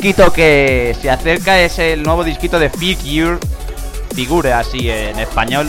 Disquito 0.05 0.31
que 0.31 0.95
se 1.01 1.09
acerca 1.09 1.59
es 1.61 1.79
el 1.79 2.03
nuevo 2.03 2.23
disquito 2.23 2.59
de 2.59 2.69
Figure, 2.69 3.39
Figure 4.13 4.53
así 4.53 4.87
en 4.87 5.17
español. 5.17 5.67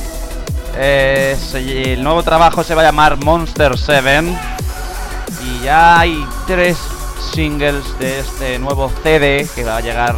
Es- 0.78 1.54
el 1.54 2.02
nuevo 2.02 2.22
trabajo 2.22 2.62
se 2.62 2.74
va 2.74 2.82
a 2.82 2.84
llamar 2.84 3.16
Monster 3.16 3.78
7 3.78 4.24
y 5.42 5.64
ya 5.64 6.00
hay 6.00 6.22
tres 6.46 6.76
singles 7.32 7.82
de 7.98 8.18
este 8.20 8.58
nuevo 8.58 8.92
CD 9.02 9.48
que 9.54 9.64
va 9.64 9.78
a 9.78 9.80
llegar 9.80 10.14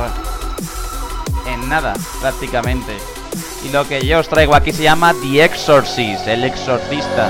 en 1.47 1.69
nada 1.69 1.95
prácticamente. 2.21 2.97
Y 3.65 3.69
lo 3.69 3.87
que 3.87 4.05
yo 4.05 4.19
os 4.19 4.29
traigo 4.29 4.57
aquí 4.57 4.73
se 4.73 4.83
llama 4.83 5.15
The 5.23 5.45
Exorcist, 5.45 6.27
el 6.27 6.43
exorcista. 6.43 7.29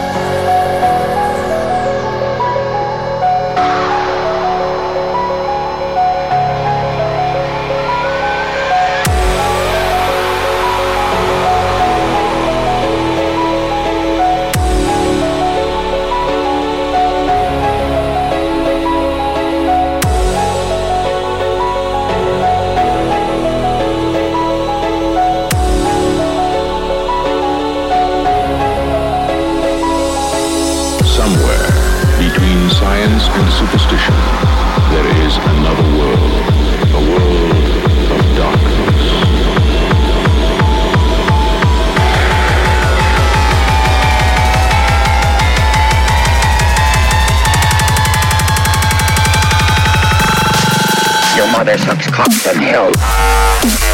Mother 51.53 51.79
sucks 51.79 52.07
cock 52.09 52.33
from 52.33 52.57
hell. 52.57 53.88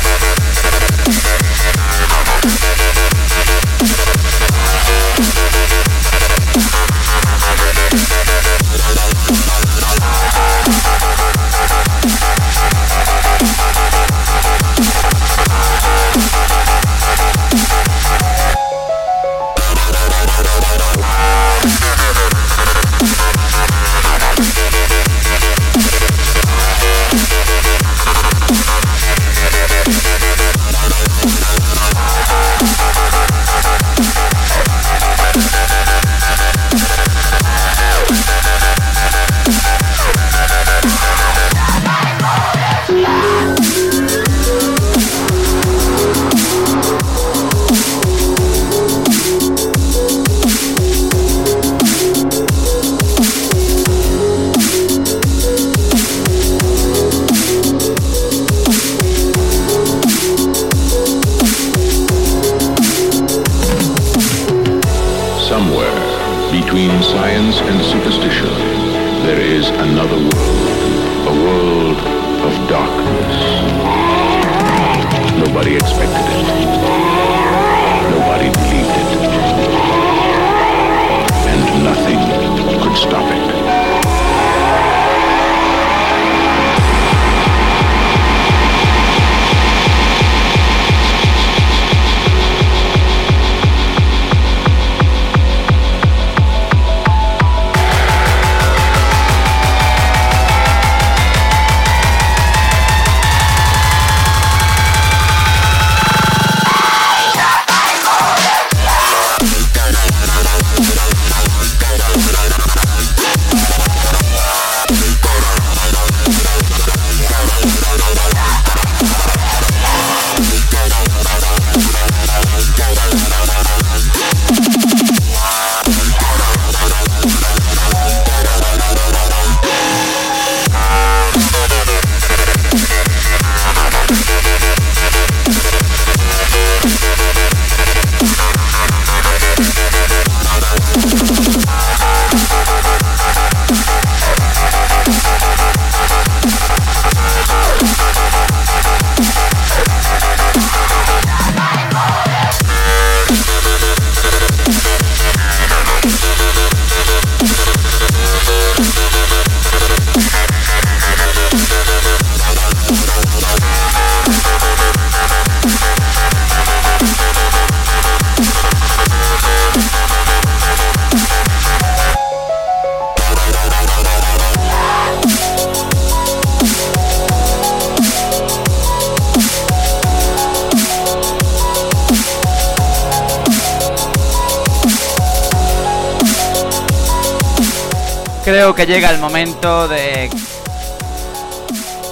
Creo 188.55 188.73
que 188.73 188.87
llega 188.87 189.11
el 189.11 189.19
momento 189.19 189.89
de 189.89 190.31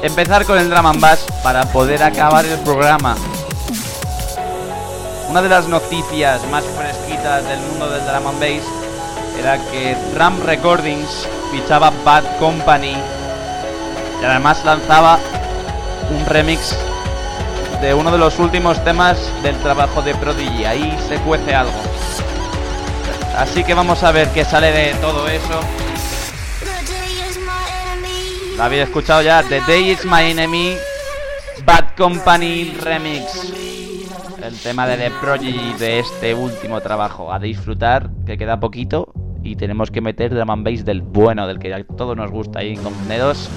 empezar 0.03 0.45
con 0.45 0.59
el 0.59 0.69
drum 0.69 1.01
bass 1.01 1.25
para 1.41 1.67
poder 1.67 2.03
acabar 2.03 2.45
el 2.45 2.59
programa. 2.59 3.15
Una 5.29 5.41
de 5.41 5.49
las 5.49 5.69
noticias 5.69 6.45
más 6.51 6.65
fresquitas 6.65 7.47
del 7.49 7.61
mundo 7.61 7.89
del 7.89 8.05
drum 8.05 8.27
and 8.27 8.41
bass 8.41 8.65
era 9.39 9.57
que 9.71 9.97
Ram 10.17 10.43
Recordings 10.45 11.29
fichaba 11.53 11.93
Bad 12.05 12.25
Company 12.41 12.97
y 14.21 14.25
además 14.25 14.65
lanzaba 14.65 15.21
un 16.11 16.27
remix 16.27 16.77
de 17.81 17.95
uno 17.95 18.11
de 18.11 18.19
los 18.19 18.41
últimos 18.41 18.83
temas 18.83 19.17
del 19.45 19.57
trabajo 19.59 20.03
de 20.03 20.13
Prodigy. 20.17 20.65
Ahí 20.65 20.99
se 21.09 21.19
cuece 21.19 21.55
algo. 21.55 21.81
Así 23.39 23.63
que 23.63 23.75
vamos 23.75 24.03
a 24.03 24.11
ver 24.11 24.27
qué 24.31 24.45
sale 24.45 24.73
de 24.73 24.95
todo 24.95 25.29
eso. 25.29 25.61
Lo 28.57 28.63
habéis 28.65 28.83
escuchado 28.83 29.23
ya, 29.23 29.43
The 29.43 29.61
Day 29.67 29.91
is 29.91 30.05
My 30.05 30.31
Enemy, 30.31 30.75
Bad 31.65 31.97
Company 31.97 32.75
Remix. 32.83 33.53
El 34.43 34.59
tema 34.59 34.87
de 34.87 34.97
The 34.97 35.11
Prodigy 35.21 35.73
de 35.79 36.01
este 36.01 36.35
último 36.35 36.81
trabajo. 36.81 37.33
A 37.33 37.39
disfrutar, 37.39 38.11
que 38.27 38.37
queda 38.37 38.61
poquito. 38.61 39.13
Y 39.43 39.57
tenemos 39.57 39.91
que 39.91 40.01
meter 40.01 40.35
drum 40.35 40.51
and 40.51 40.65
bass 40.65 40.85
del 40.85 41.03
bueno, 41.03 41.47
del 41.47 41.59
que 41.59 41.73
a 41.73 41.85
todos 41.85 42.17
nos 42.17 42.31
gusta 42.31 42.61
ahí 42.61 42.75
en 42.75 42.83
Condedos. 42.83 43.49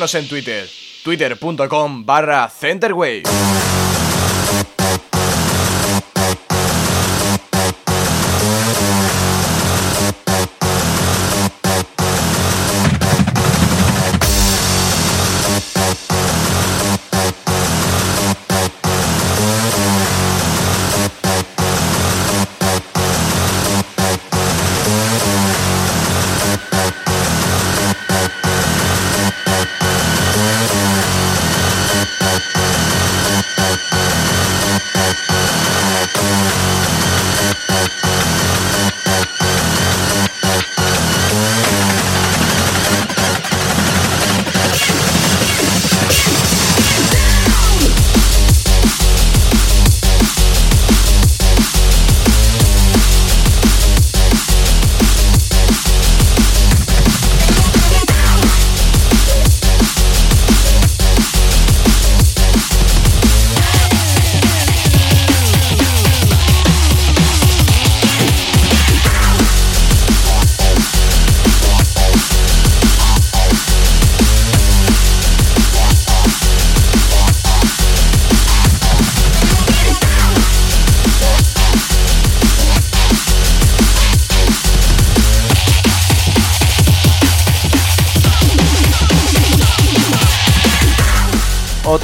En 0.00 0.28
Twitter, 0.28 0.68
twitter.com 1.02 2.04
barra 2.04 2.48
Centerwave. 2.48 3.57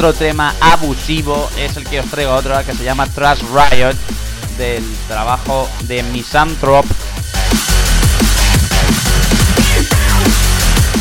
Otro 0.05 0.19
tema 0.19 0.55
abusivo 0.61 1.49
es 1.57 1.79
el 1.79 1.85
que 1.89 1.99
os 1.99 2.07
traigo 2.11 2.35
otro 2.35 2.55
que 2.67 2.75
se 2.75 2.85
llama 2.85 3.07
Trash 3.07 3.41
Riot 3.41 3.97
del 4.59 4.85
trabajo 5.09 5.67
de 5.85 6.03
Misanthrope. 6.03 6.87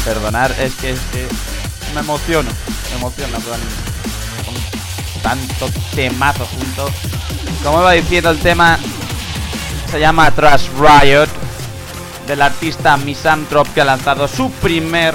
Perdonar, 0.06 0.56
es 0.58 0.74
que, 0.76 0.92
es 0.92 1.00
que 1.12 1.28
me 1.94 2.00
emociono, 2.00 2.50
me 2.92 2.96
emociono 2.96 3.40
tanto 5.22 5.70
temazo 5.94 6.46
junto. 6.46 6.90
Como 7.62 7.82
iba 7.82 7.92
diciendo 7.92 8.30
el 8.30 8.40
tema 8.40 8.80
se 9.92 10.00
llama 10.00 10.32
Trash 10.32 10.70
Riot 10.80 11.28
del 12.26 12.42
artista 12.42 12.96
Misanthrope 12.96 13.70
que 13.74 13.82
ha 13.82 13.86
lanzado 13.86 14.30
su 14.30 14.50
primer 14.50 15.14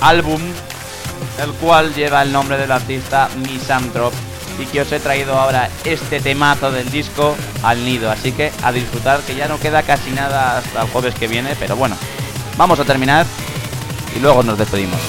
álbum 0.00 0.40
el 1.42 1.52
cual 1.52 1.94
lleva 1.94 2.22
el 2.22 2.32
nombre 2.32 2.56
del 2.56 2.70
artista 2.70 3.28
Misanthrope 3.36 4.16
y 4.58 4.66
que 4.66 4.82
os 4.82 4.92
he 4.92 5.00
traído 5.00 5.38
ahora 5.38 5.68
este 5.84 6.20
temazo 6.20 6.70
del 6.70 6.90
disco 6.90 7.34
al 7.62 7.84
nido. 7.84 8.10
Así 8.10 8.32
que 8.32 8.52
a 8.62 8.72
disfrutar, 8.72 9.20
que 9.20 9.34
ya 9.34 9.48
no 9.48 9.58
queda 9.58 9.82
casi 9.82 10.10
nada 10.10 10.58
hasta 10.58 10.82
el 10.82 10.88
jueves 10.88 11.14
que 11.14 11.26
viene, 11.26 11.56
pero 11.58 11.76
bueno, 11.76 11.96
vamos 12.56 12.78
a 12.78 12.84
terminar 12.84 13.26
y 14.16 14.20
luego 14.20 14.42
nos 14.42 14.58
despedimos. 14.58 15.00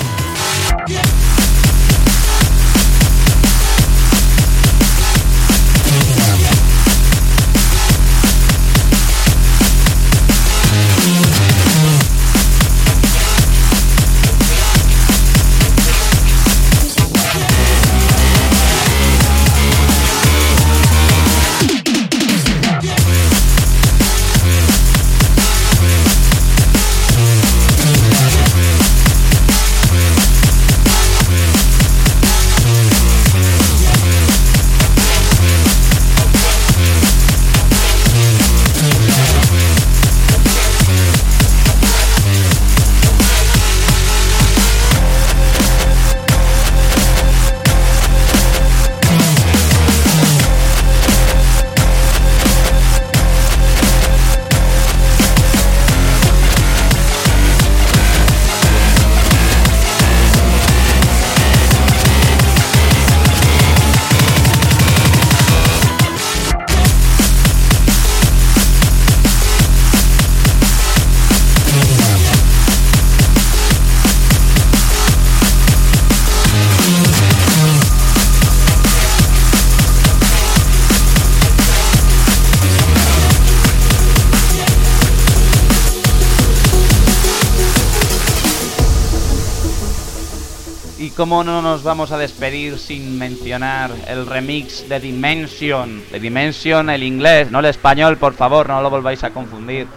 Y 91.26 91.28
cómo 91.28 91.44
no 91.44 91.60
nos 91.64 91.82
vamos 91.82 92.12
a 92.12 92.20
despedir 92.20 92.78
sin 92.78 93.18
mencionar 93.18 93.90
el 94.08 94.28
remix 94.28 94.88
de 94.88 95.00
Dimension. 95.00 96.04
De 96.12 96.20
Dimension, 96.20 96.88
el 96.92 97.02
inglés, 97.02 97.50
no 97.50 97.62
el 97.62 97.66
español, 97.66 98.18
por 98.18 98.36
favor, 98.36 98.70
no 98.70 98.80
lo 98.80 98.92
volváis 98.92 99.24
a 99.24 99.32
confundir. 99.32 99.88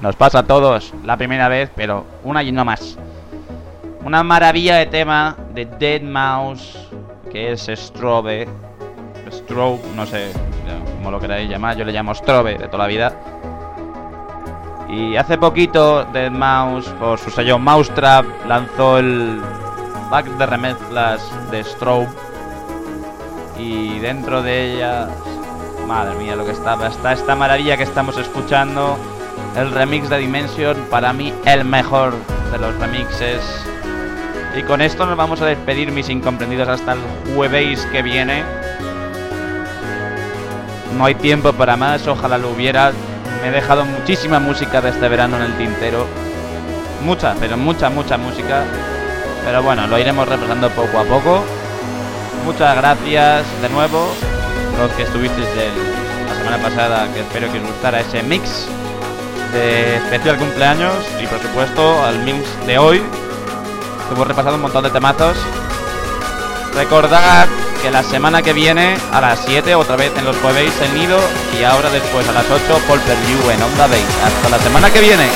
Nos 0.00 0.16
pasa 0.16 0.38
a 0.38 0.42
todos 0.44 0.94
la 1.04 1.18
primera 1.18 1.46
vez, 1.48 1.70
pero 1.76 2.06
una 2.24 2.42
y 2.42 2.52
no 2.52 2.64
más. 2.64 2.96
Una 4.02 4.22
maravilla 4.22 4.76
de 4.76 4.86
tema 4.86 5.36
de 5.52 5.66
Dead 5.66 6.00
Mouse, 6.00 6.78
que 7.30 7.52
es 7.52 7.70
Strobe. 7.74 8.48
Strobe, 9.30 9.82
no 9.94 10.06
sé 10.06 10.32
cómo 10.96 11.10
lo 11.10 11.20
queráis 11.20 11.50
llamar, 11.50 11.76
yo 11.76 11.84
le 11.84 11.92
llamo 11.92 12.14
Strobe 12.14 12.56
de 12.56 12.66
toda 12.66 12.84
la 12.84 12.86
vida. 12.86 13.12
Y 14.88 15.16
hace 15.16 15.36
poquito 15.36 16.04
Dead 16.14 16.30
Mouse, 16.30 16.88
por 16.98 17.18
su 17.18 17.28
sello 17.28 17.58
Mousetrap, 17.58 18.24
lanzó 18.46 18.96
el 18.96 19.38
pack 20.10 20.26
de 20.26 20.46
remezclas 20.46 21.22
de 21.50 21.64
Strobe. 21.64 22.08
Y 23.58 23.98
dentro 23.98 24.42
de 24.42 24.74
ellas, 24.74 25.08
madre 25.86 26.16
mía, 26.16 26.36
lo 26.36 26.44
que 26.44 26.52
estaba, 26.52 26.88
está 26.88 27.12
esta 27.12 27.34
maravilla 27.34 27.76
que 27.76 27.82
estamos 27.82 28.16
escuchando. 28.16 28.96
El 29.56 29.70
remix 29.72 30.08
de 30.08 30.18
Dimension, 30.18 30.76
para 30.90 31.12
mí 31.12 31.32
el 31.44 31.64
mejor 31.64 32.14
de 32.52 32.58
los 32.58 32.74
remixes. 32.78 33.42
Y 34.56 34.62
con 34.62 34.80
esto 34.80 35.06
nos 35.06 35.16
vamos 35.16 35.40
a 35.40 35.46
despedir, 35.46 35.90
mis 35.92 36.08
incomprendidos, 36.08 36.68
hasta 36.68 36.92
el 36.92 37.00
jueves 37.34 37.86
que 37.92 38.02
viene. 38.02 38.42
No 40.96 41.04
hay 41.04 41.14
tiempo 41.14 41.52
para 41.52 41.76
más, 41.76 42.06
ojalá 42.06 42.38
lo 42.38 42.50
hubiera. 42.50 42.92
Me 43.42 43.48
he 43.48 43.50
dejado 43.52 43.84
muchísima 43.84 44.40
música 44.40 44.80
de 44.80 44.90
este 44.90 45.08
verano 45.08 45.36
en 45.36 45.42
el 45.42 45.56
tintero. 45.56 46.06
Mucha, 47.04 47.34
pero 47.38 47.56
mucha, 47.56 47.88
mucha 47.88 48.18
música. 48.18 48.64
Pero 49.44 49.62
bueno, 49.62 49.86
lo 49.86 49.98
iremos 49.98 50.28
repasando 50.28 50.68
poco 50.70 50.98
a 50.98 51.04
poco. 51.04 51.42
Muchas 52.44 52.76
gracias 52.76 53.44
de 53.62 53.68
nuevo, 53.70 54.08
los 54.78 54.90
que 54.92 55.02
estuvisteis 55.02 55.46
del- 55.54 56.28
la 56.28 56.34
semana 56.36 56.58
pasada, 56.58 57.08
que 57.12 57.20
espero 57.20 57.50
que 57.52 57.58
os 57.58 57.66
gustara 57.66 58.00
ese 58.00 58.22
mix 58.22 58.66
de 59.52 59.96
especial 59.96 60.36
cumpleaños 60.36 60.94
y 61.22 61.26
por 61.26 61.40
supuesto 61.40 62.04
al 62.04 62.18
mix 62.20 62.38
de 62.66 62.78
hoy. 62.78 63.02
Hemos 64.12 64.26
repasado 64.26 64.56
un 64.56 64.62
montón 64.62 64.84
de 64.84 64.90
temazos. 64.90 65.36
Recordad 66.74 67.46
que 67.82 67.90
la 67.90 68.02
semana 68.02 68.42
que 68.42 68.52
viene 68.52 68.96
a 69.12 69.20
las 69.20 69.40
7 69.46 69.74
otra 69.74 69.96
vez 69.96 70.12
en 70.16 70.24
los 70.24 70.36
jueves 70.36 70.72
el 70.82 70.94
nido 70.94 71.18
y 71.58 71.64
ahora 71.64 71.90
después 71.90 72.26
a 72.28 72.32
las 72.32 72.44
8 72.50 72.80
Paul 72.86 73.00
Per 73.00 73.16
View 73.26 73.50
en 73.50 73.62
Onda 73.62 73.86
Bay. 73.86 74.04
Hasta 74.24 74.48
la 74.48 74.58
semana 74.58 74.90
que 74.90 75.00
viene. 75.00 75.26